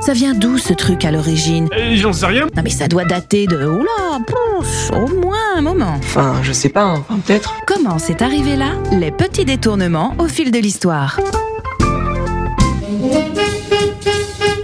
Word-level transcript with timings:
Ça 0.00 0.12
vient 0.14 0.34
d'où 0.34 0.56
ce 0.58 0.72
truc 0.72 1.04
à 1.04 1.10
l'origine 1.10 1.68
Euh, 1.76 1.94
J'en 1.94 2.12
sais 2.12 2.26
rien. 2.26 2.46
Non 2.56 2.62
mais 2.62 2.70
ça 2.70 2.88
doit 2.88 3.04
dater 3.04 3.46
de... 3.46 3.66
Oula, 3.66 4.18
pouf, 4.26 4.90
au 4.92 5.06
moins 5.20 5.36
un 5.56 5.60
moment. 5.60 5.94
Enfin, 5.98 6.36
je 6.42 6.52
sais 6.52 6.70
pas, 6.70 6.84
hein. 6.84 7.04
Enfin, 7.08 7.20
peut-être. 7.24 7.54
Comment 7.66 7.98
c'est 7.98 8.22
arrivé 8.22 8.56
là? 8.56 8.72
Les 8.92 9.10
petits 9.10 9.44
détournements 9.44 10.14
au 10.18 10.26
fil 10.26 10.50
de 10.50 10.58
l'histoire. 10.58 11.20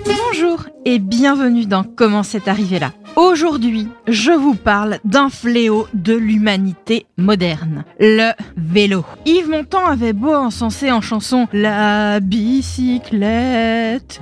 Bonjour 0.06 0.64
et 0.84 0.98
bienvenue 0.98 1.66
dans 1.66 1.84
Comment 1.84 2.22
c'est 2.22 2.48
arrivé 2.48 2.78
là? 2.78 2.92
Aujourd'hui, 3.16 3.88
je 4.06 4.30
vous 4.30 4.54
parle 4.54 4.98
d'un 5.04 5.30
fléau 5.30 5.88
de 5.94 6.14
l'humanité 6.14 7.06
moderne, 7.16 7.84
le 7.98 8.32
vélo. 8.58 9.06
Yves 9.24 9.48
Montand 9.48 9.86
avait 9.86 10.12
beau 10.12 10.34
encenser 10.34 10.92
en 10.92 11.00
chanson 11.00 11.48
la 11.54 12.20
bicyclette. 12.20 14.20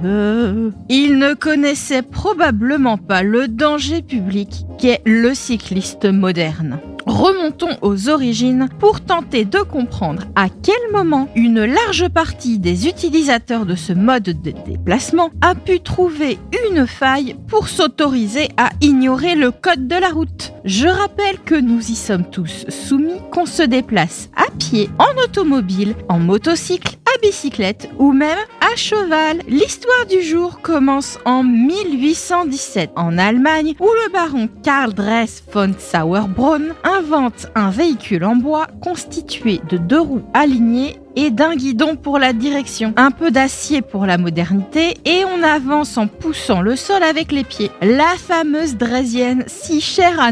Il 0.88 1.18
ne 1.18 1.34
connaissait 1.34 2.02
probablement 2.02 2.96
pas 2.96 3.24
le 3.24 3.48
danger 3.48 4.00
public 4.00 4.64
qu'est 4.78 5.00
le 5.04 5.34
cycliste 5.34 6.06
moderne. 6.06 6.80
Remontons 7.06 7.76
aux 7.82 8.08
origines 8.08 8.68
pour 8.78 9.02
tenter 9.02 9.44
de 9.44 9.58
comprendre 9.58 10.22
à 10.36 10.48
quel 10.48 10.74
moment 10.92 11.28
une 11.34 11.64
large 11.64 12.08
partie 12.08 12.58
des 12.58 12.88
utilisateurs 12.88 13.66
de 13.66 13.74
ce 13.74 13.92
mode 13.92 14.22
de 14.22 14.52
déplacement 14.52 15.30
a 15.42 15.54
pu 15.54 15.80
trouver 15.80 16.38
une 16.70 16.86
faille 16.86 17.36
pour 17.48 17.68
s'autoriser 17.68 18.48
à 18.56 18.70
ignorer 18.80 19.34
le 19.34 19.50
code 19.50 19.86
de 19.86 19.96
la 19.96 20.08
route. 20.08 20.54
Je 20.64 20.88
rappelle 20.88 21.38
que 21.44 21.54
nous 21.54 21.90
y 21.90 21.94
sommes 21.94 22.24
tous 22.30 22.64
soumis, 22.70 23.20
qu'on 23.30 23.46
se 23.46 23.62
déplace 23.62 24.30
à 24.34 24.50
pied, 24.58 24.88
en 24.98 25.22
automobile, 25.22 25.94
en 26.08 26.18
motocycle, 26.18 26.96
à 27.06 27.18
bicyclette 27.20 27.90
ou 27.98 28.12
même 28.12 28.38
cheval. 28.76 29.40
L'histoire 29.48 30.06
du 30.08 30.22
jour 30.22 30.60
commence 30.60 31.18
en 31.24 31.42
1817 31.42 32.90
en 32.96 33.18
Allemagne 33.18 33.74
où 33.80 33.86
le 33.86 34.12
baron 34.12 34.48
Karl 34.62 34.92
Dress 34.92 35.42
von 35.52 35.72
Sauerbrunn 35.78 36.74
invente 36.82 37.46
un 37.54 37.70
véhicule 37.70 38.24
en 38.24 38.36
bois 38.36 38.66
constitué 38.82 39.60
de 39.68 39.76
deux 39.76 40.00
roues 40.00 40.24
alignées 40.34 40.98
et 41.16 41.30
d'un 41.30 41.54
guidon 41.54 41.96
pour 41.96 42.18
la 42.18 42.32
direction. 42.32 42.92
Un 42.96 43.10
peu 43.10 43.30
d'acier 43.30 43.82
pour 43.82 44.06
la 44.06 44.18
modernité 44.18 44.96
et 45.04 45.24
on 45.24 45.42
avance 45.42 45.96
en 45.96 46.06
poussant 46.06 46.60
le 46.60 46.76
sol 46.76 47.02
avec 47.02 47.32
les 47.32 47.44
pieds. 47.44 47.70
La 47.80 48.14
fameuse 48.16 48.76
Dresienne, 48.76 49.44
si 49.46 49.80
chère 49.80 50.20
à 50.20 50.30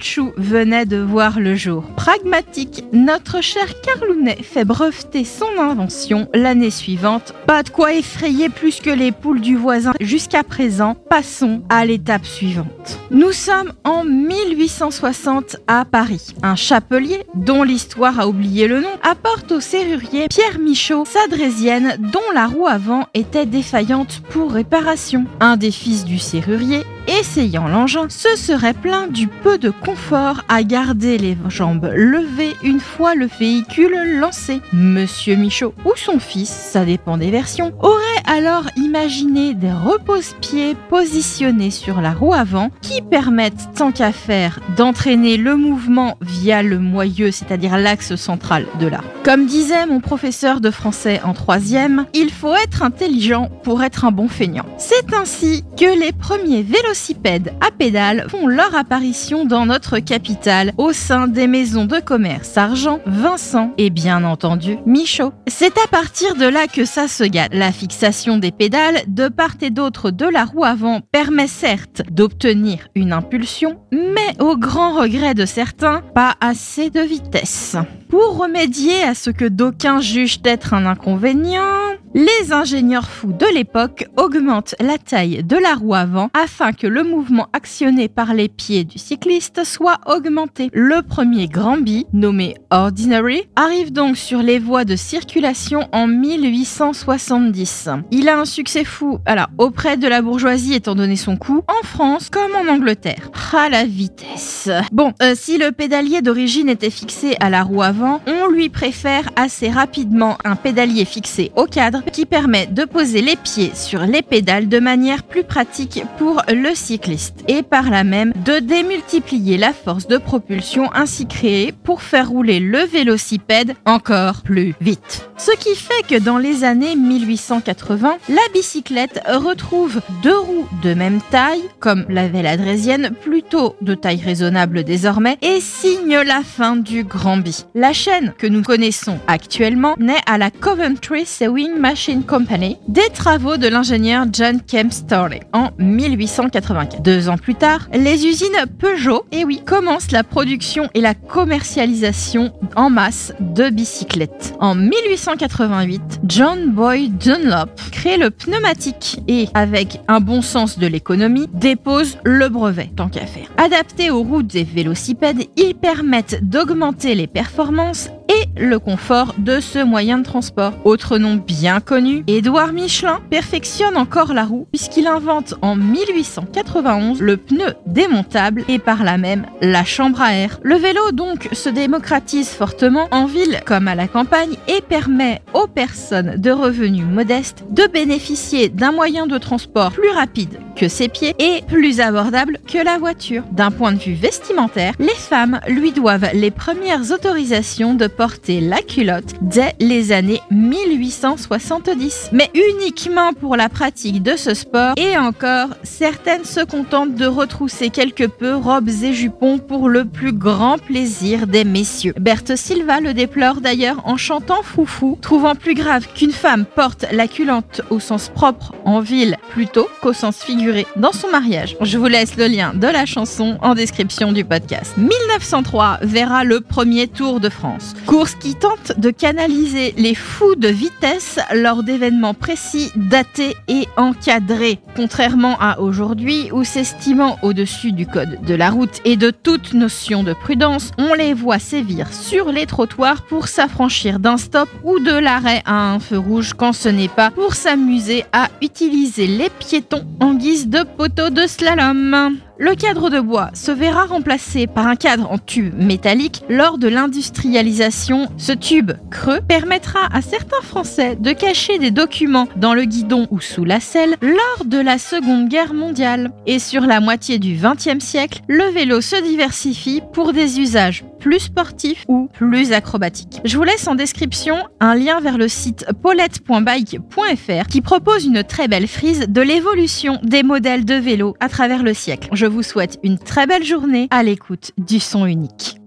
choux, 0.00 0.32
venait 0.36 0.86
de 0.86 0.98
voir 0.98 1.40
le 1.40 1.54
jour. 1.54 1.84
Pragmatique, 1.96 2.84
notre 2.92 3.40
cher 3.40 3.66
Carlounet 3.80 4.38
fait 4.42 4.64
breveter 4.64 5.24
son 5.24 5.60
invention 5.60 6.28
l'année 6.34 6.70
suivante. 6.70 7.34
Pas 7.46 7.62
de 7.62 7.70
quoi 7.70 7.94
effrayer 7.94 8.48
plus 8.48 8.80
que 8.80 8.90
les 8.90 9.12
poules 9.12 9.40
du 9.40 9.56
voisin 9.56 9.92
jusqu'à 10.00 10.42
présent. 10.42 10.94
Passons 11.08 11.62
à 11.68 11.84
l'étape 11.84 12.26
suivante. 12.26 12.98
Nous 13.10 13.32
sommes 13.32 13.72
en 13.84 14.04
1860 14.04 15.56
à 15.66 15.84
Paris. 15.84 16.34
Un 16.42 16.56
chapelier, 16.56 17.24
dont 17.34 17.62
l'histoire 17.62 18.20
a 18.20 18.28
oublié 18.28 18.66
le 18.66 18.80
nom, 18.80 18.88
apporte 19.02 19.52
au 19.52 19.60
serrurier 19.60 20.23
Pierre 20.28 20.58
Michaud 20.58 21.04
sa 21.04 21.26
drésienne 21.28 21.96
dont 21.98 22.32
la 22.34 22.46
roue 22.46 22.66
avant 22.66 23.06
était 23.14 23.46
défaillante 23.46 24.22
pour 24.30 24.52
réparation. 24.52 25.26
Un 25.40 25.56
des 25.56 25.70
fils 25.70 26.04
du 26.04 26.18
serrurier, 26.18 26.82
essayant 27.08 27.68
l'engin, 27.68 28.08
se 28.08 28.36
serait 28.36 28.74
plaint 28.74 29.10
du 29.10 29.28
peu 29.28 29.58
de 29.58 29.70
confort 29.70 30.42
à 30.48 30.62
garder 30.62 31.18
les 31.18 31.36
jambes 31.48 31.90
levées 31.94 32.54
une 32.62 32.80
fois 32.80 33.14
le 33.14 33.26
véhicule 33.26 34.18
lancé. 34.18 34.60
Monsieur 34.72 35.36
Michaud 35.36 35.74
ou 35.84 35.92
son 35.96 36.18
fils, 36.18 36.48
ça 36.48 36.84
dépend 36.84 37.16
des 37.16 37.30
versions, 37.30 37.72
aurait 37.80 38.02
alors 38.26 38.64
imaginé 38.76 39.54
des 39.54 39.72
repose-pieds 39.72 40.76
positionnés 40.88 41.70
sur 41.70 42.00
la 42.00 42.12
roue 42.12 42.32
avant 42.32 42.70
qui 42.80 43.02
permettent, 43.02 43.68
tant 43.74 43.92
qu'à 43.92 44.12
faire, 44.12 44.60
d'entraîner 44.76 45.36
le 45.36 45.56
mouvement 45.56 46.16
via 46.20 46.62
le 46.62 46.78
moyeu, 46.78 47.30
c'est-à-dire 47.30 47.78
l'axe 47.78 48.16
central 48.16 48.66
de 48.80 48.86
la. 48.86 49.00
Comme 49.24 49.46
disait 49.46 49.86
mon 49.86 50.00
professeur 50.00 50.60
de 50.60 50.70
français 50.70 51.20
en 51.24 51.32
troisième, 51.32 52.06
il 52.14 52.30
faut 52.30 52.54
être 52.54 52.82
intelligent 52.82 53.50
pour 53.62 53.82
être 53.82 54.04
un 54.04 54.10
bon 54.10 54.28
feignant. 54.28 54.66
C'est 54.78 55.14
ainsi 55.14 55.64
que 55.78 55.98
les 55.98 56.12
premiers 56.12 56.62
vélocipèdes 56.94 57.52
à 57.60 57.72
pédales 57.72 58.26
font 58.28 58.46
leur 58.46 58.72
apparition 58.76 59.44
dans 59.44 59.66
notre 59.66 59.98
capitale 59.98 60.72
au 60.78 60.92
sein 60.92 61.26
des 61.26 61.48
maisons 61.48 61.86
de 61.86 61.98
commerce 61.98 62.56
Argent, 62.56 63.00
Vincent 63.04 63.72
et 63.78 63.90
bien 63.90 64.22
entendu 64.22 64.78
Michaud. 64.86 65.32
C'est 65.48 65.76
à 65.76 65.88
partir 65.90 66.36
de 66.36 66.46
là 66.46 66.68
que 66.68 66.84
ça 66.84 67.08
se 67.08 67.24
gâte. 67.24 67.52
La 67.52 67.72
fixation 67.72 68.38
des 68.38 68.52
pédales 68.52 69.02
de 69.08 69.26
part 69.26 69.56
et 69.60 69.70
d'autre 69.70 70.12
de 70.12 70.26
la 70.26 70.44
roue 70.44 70.62
avant 70.62 71.00
permet 71.00 71.48
certes 71.48 72.02
d'obtenir 72.12 72.86
une 72.94 73.12
impulsion, 73.12 73.80
mais 73.90 74.40
au 74.40 74.56
grand 74.56 74.92
regret 74.92 75.34
de 75.34 75.46
certains, 75.46 76.00
pas 76.14 76.34
assez 76.40 76.90
de 76.90 77.00
vitesse. 77.00 77.76
Pour 78.14 78.36
remédier 78.36 79.02
à 79.02 79.12
ce 79.16 79.30
que 79.30 79.44
d'aucuns 79.44 80.00
jugent 80.00 80.38
être 80.44 80.72
un 80.72 80.86
inconvénient, 80.86 81.96
les 82.14 82.52
ingénieurs 82.52 83.08
fous 83.08 83.32
de 83.32 83.46
l'époque 83.52 84.06
augmentent 84.16 84.76
la 84.78 84.98
taille 84.98 85.42
de 85.42 85.56
la 85.56 85.74
roue 85.74 85.96
avant 85.96 86.30
afin 86.32 86.72
que 86.72 86.86
le 86.86 87.02
mouvement 87.02 87.48
actionné 87.52 88.08
par 88.08 88.34
les 88.34 88.48
pieds 88.48 88.84
du 88.84 88.98
cycliste 88.98 89.64
soit 89.64 89.98
augmenté. 90.06 90.70
Le 90.72 91.02
premier 91.02 91.48
grand 91.48 91.76
bi, 91.76 92.06
nommé 92.12 92.54
Ordinary, 92.70 93.48
arrive 93.56 93.92
donc 93.92 94.16
sur 94.16 94.42
les 94.44 94.60
voies 94.60 94.84
de 94.84 94.94
circulation 94.94 95.88
en 95.90 96.06
1870. 96.06 97.88
Il 98.12 98.28
a 98.28 98.38
un 98.38 98.44
succès 98.44 98.84
fou 98.84 99.18
alors, 99.26 99.48
auprès 99.58 99.96
de 99.96 100.06
la 100.06 100.22
bourgeoisie 100.22 100.74
étant 100.74 100.94
donné 100.94 101.16
son 101.16 101.36
coût, 101.36 101.64
en 101.66 101.84
France 101.84 102.30
comme 102.30 102.54
en 102.54 102.72
Angleterre. 102.72 103.32
Ah 103.56 103.68
la 103.68 103.84
vitesse 103.84 104.68
Bon, 104.90 105.12
euh, 105.22 105.34
si 105.36 105.58
le 105.58 105.70
pédalier 105.70 106.22
d'origine 106.22 106.68
était 106.68 106.90
fixé 106.90 107.36
à 107.38 107.50
la 107.50 107.62
roue 107.62 107.82
avant, 107.82 108.03
on 108.26 108.48
lui 108.48 108.68
préfère 108.68 109.28
assez 109.36 109.70
rapidement 109.70 110.36
un 110.44 110.56
pédalier 110.56 111.04
fixé 111.04 111.52
au 111.56 111.66
cadre 111.66 112.02
qui 112.12 112.26
permet 112.26 112.66
de 112.66 112.84
poser 112.84 113.22
les 113.22 113.36
pieds 113.36 113.72
sur 113.74 114.00
les 114.00 114.22
pédales 114.22 114.68
de 114.68 114.78
manière 114.78 115.22
plus 115.22 115.44
pratique 115.44 116.02
pour 116.18 116.42
le 116.48 116.74
cycliste 116.74 117.44
et 117.48 117.62
par 117.62 117.90
là 117.90 118.04
même 118.04 118.32
de 118.44 118.58
démultiplier 118.58 119.58
la 119.58 119.72
force 119.72 120.06
de 120.06 120.18
propulsion 120.18 120.92
ainsi 120.94 121.26
créée 121.26 121.72
pour 121.72 122.02
faire 122.02 122.28
rouler 122.28 122.60
le 122.60 122.80
vélocipède 122.80 123.74
encore 123.84 124.42
plus 124.42 124.74
vite. 124.80 125.28
Ce 125.36 125.50
qui 125.56 125.74
fait 125.74 126.06
que 126.08 126.18
dans 126.18 126.38
les 126.38 126.64
années 126.64 126.96
1880, 126.96 128.16
la 128.28 128.36
bicyclette 128.52 129.20
retrouve 129.28 130.00
deux 130.22 130.38
roues 130.38 130.68
de 130.82 130.94
même 130.94 131.20
taille, 131.30 131.62
comme 131.80 132.06
l'avait 132.08 132.42
la 132.42 132.56
Drésienne, 132.56 133.10
plutôt 133.22 133.76
de 133.80 133.94
taille 133.94 134.22
raisonnable 134.24 134.84
désormais, 134.84 135.36
et 135.42 135.60
signe 135.60 136.18
la 136.18 136.42
fin 136.42 136.76
du 136.76 137.04
Grand 137.04 137.36
Bi. 137.36 137.64
La 137.74 137.92
chaîne 137.94 138.34
que 138.36 138.46
nous 138.46 138.62
connaissons 138.62 139.18
actuellement 139.28 139.94
naît 139.98 140.20
à 140.26 140.36
la 140.36 140.50
Coventry 140.50 141.24
Sewing 141.24 141.78
Machine 141.78 142.24
Company 142.24 142.76
des 142.88 143.08
travaux 143.14 143.56
de 143.56 143.68
l'ingénieur 143.68 144.26
John 144.32 144.60
Kemp 144.60 144.92
Storley 144.92 145.40
en 145.52 145.70
1884. 145.78 147.02
Deux 147.02 147.28
ans 147.28 147.38
plus 147.38 147.54
tard, 147.54 147.88
les 147.92 148.26
usines 148.26 148.50
Peugeot, 148.78 149.24
et 149.30 149.44
oui, 149.44 149.62
commencent 149.64 150.10
la 150.10 150.24
production 150.24 150.88
et 150.94 151.00
la 151.00 151.14
commercialisation 151.14 152.52
en 152.74 152.90
masse 152.90 153.32
de 153.38 153.70
bicyclettes. 153.70 154.54
En 154.58 154.74
1888, 154.74 156.20
John 156.26 156.72
Boyd 156.72 157.16
Dunlop 157.18 157.70
crée 157.92 158.16
le 158.16 158.30
pneumatique 158.30 159.20
et, 159.28 159.48
avec 159.54 160.00
un 160.08 160.20
bon 160.20 160.42
sens 160.42 160.78
de 160.78 160.86
l'économie, 160.88 161.48
dépose 161.52 162.18
le 162.24 162.48
brevet, 162.48 162.90
tant 162.96 163.08
qu'à 163.08 163.26
faire. 163.26 163.46
Adaptés 163.56 164.10
aux 164.10 164.22
routes 164.22 164.48
des 164.48 164.64
vélocipèdes, 164.64 165.44
ils 165.56 165.74
permettent 165.74 166.40
d'augmenter 166.42 167.14
les 167.14 167.28
performances 167.28 167.73
et 167.80 168.13
le 168.56 168.78
confort 168.78 169.34
de 169.38 169.60
ce 169.60 169.78
moyen 169.78 170.18
de 170.18 170.24
transport. 170.24 170.72
Autre 170.84 171.18
nom 171.18 171.36
bien 171.36 171.80
connu, 171.80 172.24
Édouard 172.26 172.72
Michelin 172.72 173.20
perfectionne 173.30 173.96
encore 173.96 174.34
la 174.34 174.44
roue 174.44 174.66
puisqu'il 174.72 175.06
invente 175.06 175.54
en 175.62 175.76
1891 175.76 177.20
le 177.20 177.36
pneu 177.36 177.74
démontable 177.86 178.64
et 178.68 178.78
par 178.78 179.04
là 179.04 179.18
même 179.18 179.46
la 179.60 179.84
chambre 179.84 180.20
à 180.20 180.34
air. 180.34 180.60
Le 180.62 180.76
vélo 180.76 181.12
donc 181.12 181.48
se 181.52 181.68
démocratise 181.68 182.48
fortement 182.48 183.08
en 183.10 183.26
ville 183.26 183.60
comme 183.64 183.88
à 183.88 183.94
la 183.94 184.08
campagne 184.08 184.56
et 184.68 184.80
permet 184.80 185.42
aux 185.52 185.66
personnes 185.66 186.36
de 186.36 186.50
revenus 186.50 187.04
modestes 187.04 187.64
de 187.70 187.86
bénéficier 187.86 188.68
d'un 188.68 188.92
moyen 188.92 189.26
de 189.26 189.38
transport 189.38 189.92
plus 189.92 190.10
rapide 190.10 190.58
que 190.76 190.88
ses 190.88 191.08
pieds 191.08 191.34
et 191.38 191.62
plus 191.62 192.00
abordable 192.00 192.58
que 192.66 192.78
la 192.78 192.98
voiture. 192.98 193.44
D'un 193.52 193.70
point 193.70 193.92
de 193.92 193.98
vue 193.98 194.14
vestimentaire, 194.14 194.94
les 194.98 195.14
femmes 195.14 195.60
lui 195.68 195.92
doivent 195.92 196.30
les 196.34 196.50
premières 196.50 197.12
autorisations 197.12 197.94
de 197.94 198.06
porter 198.06 198.43
la 198.48 198.82
culotte 198.82 199.34
dès 199.40 199.74
les 199.80 200.12
années 200.12 200.40
1870. 200.50 202.30
Mais 202.32 202.50
uniquement 202.54 203.32
pour 203.32 203.56
la 203.56 203.68
pratique 203.68 204.22
de 204.22 204.36
ce 204.36 204.54
sport 204.54 204.94
et 204.96 205.16
encore, 205.16 205.68
certaines 205.82 206.44
se 206.44 206.64
contentent 206.64 207.14
de 207.14 207.26
retrousser 207.26 207.90
quelque 207.90 208.24
peu 208.24 208.54
robes 208.54 208.88
et 209.02 209.12
jupons 209.12 209.58
pour 209.58 209.88
le 209.88 210.04
plus 210.04 210.32
grand 210.32 210.78
plaisir 210.78 211.46
des 211.46 211.64
messieurs. 211.64 212.14
Berthe 212.18 212.56
Silva 212.56 213.00
le 213.00 213.14
déplore 213.14 213.60
d'ailleurs 213.60 214.02
en 214.04 214.16
chantant 214.16 214.62
Foufou, 214.62 215.18
trouvant 215.20 215.54
plus 215.54 215.74
grave 215.74 216.06
qu'une 216.14 216.32
femme 216.32 216.64
porte 216.64 217.06
la 217.12 217.28
culotte 217.28 217.82
au 217.90 218.00
sens 218.00 218.28
propre 218.28 218.74
en 218.84 219.00
ville 219.00 219.36
plutôt 219.50 219.88
qu'au 220.02 220.12
sens 220.12 220.36
figuré 220.36 220.86
dans 220.96 221.12
son 221.12 221.28
mariage. 221.30 221.76
Je 221.80 221.98
vous 221.98 222.06
laisse 222.06 222.36
le 222.36 222.46
lien 222.46 222.72
de 222.74 222.86
la 222.86 223.06
chanson 223.06 223.58
en 223.62 223.74
description 223.74 224.32
du 224.32 224.44
podcast. 224.44 224.96
1903 224.96 225.98
verra 226.02 226.44
le 226.44 226.60
premier 226.60 227.06
Tour 227.08 227.40
de 227.40 227.48
France. 227.48 227.94
Qui 228.40 228.54
tente 228.54 228.98
de 228.98 229.10
canaliser 229.10 229.94
les 229.96 230.14
fous 230.14 230.54
de 230.56 230.68
vitesse 230.68 231.38
lors 231.54 231.82
d'événements 231.82 232.34
précis, 232.34 232.90
datés 232.96 233.54
et 233.68 233.86
encadrés. 233.96 234.78
Contrairement 234.96 235.56
à 235.60 235.80
aujourd'hui 235.80 236.50
où 236.52 236.64
s'estimant 236.64 237.38
au-dessus 237.42 237.92
du 237.92 238.06
code 238.06 238.40
de 238.42 238.54
la 238.54 238.70
route 238.70 239.00
et 239.04 239.16
de 239.16 239.30
toute 239.30 239.74
notion 239.74 240.22
de 240.22 240.32
prudence, 240.32 240.90
on 240.98 241.14
les 241.14 241.34
voit 241.34 241.58
sévir 241.58 242.12
sur 242.12 242.50
les 242.52 242.66
trottoirs 242.66 243.22
pour 243.22 243.48
s'affranchir 243.48 244.18
d'un 244.18 244.36
stop 244.36 244.68
ou 244.82 245.00
de 245.00 245.12
l'arrêt 245.12 245.62
à 245.64 245.92
un 245.92 246.00
feu 246.00 246.18
rouge 246.18 246.52
quand 246.54 246.72
ce 246.72 246.88
n'est 246.88 247.08
pas 247.08 247.30
pour 247.30 247.54
s'amuser 247.54 248.24
à 248.32 248.48
utiliser 248.62 249.26
les 249.26 249.50
piétons 249.50 250.04
en 250.20 250.34
guise 250.34 250.68
de 250.68 250.82
poteau 250.82 251.30
de 251.30 251.46
slalom? 251.46 252.38
Le 252.56 252.76
cadre 252.76 253.10
de 253.10 253.18
bois 253.18 253.50
se 253.52 253.72
verra 253.72 254.04
remplacé 254.04 254.68
par 254.68 254.86
un 254.86 254.94
cadre 254.94 255.28
en 255.28 255.38
tube 255.38 255.74
métallique 255.76 256.44
lors 256.48 256.78
de 256.78 256.86
l'industrialisation. 256.86 258.28
Ce 258.36 258.52
tube 258.52 258.92
creux 259.10 259.40
permettra 259.40 260.06
à 260.12 260.22
certains 260.22 260.62
Français 260.62 261.16
de 261.16 261.32
cacher 261.32 261.78
des 261.78 261.90
documents 261.90 262.46
dans 262.54 262.74
le 262.74 262.84
guidon 262.84 263.26
ou 263.32 263.40
sous 263.40 263.64
la 263.64 263.80
selle 263.80 264.14
lors 264.22 264.64
de 264.66 264.78
la 264.78 264.98
Seconde 264.98 265.48
Guerre 265.48 265.74
mondiale. 265.74 266.30
Et 266.46 266.60
sur 266.60 266.82
la 266.82 267.00
moitié 267.00 267.40
du 267.40 267.56
XXe 267.56 268.04
siècle, 268.04 268.40
le 268.46 268.70
vélo 268.70 269.00
se 269.00 269.20
diversifie 269.20 270.02
pour 270.12 270.32
des 270.32 270.60
usages 270.60 271.04
plus 271.24 271.40
sportifs 271.40 272.04
ou 272.06 272.28
plus 272.34 272.72
acrobatiques. 272.72 273.40
Je 273.46 273.56
vous 273.56 273.62
laisse 273.62 273.88
en 273.88 273.94
description 273.94 274.56
un 274.78 274.94
lien 274.94 275.20
vers 275.22 275.38
le 275.38 275.48
site 275.48 275.86
paulette.bike.fr 276.02 277.66
qui 277.66 277.80
propose 277.80 278.26
une 278.26 278.44
très 278.44 278.68
belle 278.68 278.86
frise 278.86 279.20
de 279.26 279.40
l'évolution 279.40 280.18
des 280.22 280.42
modèles 280.42 280.84
de 280.84 280.96
vélo 280.96 281.34
à 281.40 281.48
travers 281.48 281.82
le 281.82 281.94
siècle. 281.94 282.28
Je 282.32 282.44
vous 282.44 282.62
souhaite 282.62 282.98
une 283.02 283.18
très 283.18 283.46
belle 283.46 283.64
journée 283.64 284.06
à 284.10 284.22
l'écoute 284.22 284.72
du 284.76 285.00
son 285.00 285.24
unique. 285.24 285.80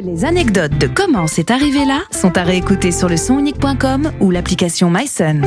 Les 0.00 0.24
anecdotes 0.24 0.76
de 0.76 0.88
comment 0.88 1.28
c'est 1.28 1.52
arrivé 1.52 1.84
là 1.84 2.00
sont 2.10 2.36
à 2.36 2.42
réécouter 2.42 2.90
sur 2.90 3.08
le 3.08 3.16
sonunique.com 3.16 4.10
ou 4.18 4.32
l'application 4.32 4.90
MySun. 4.90 5.42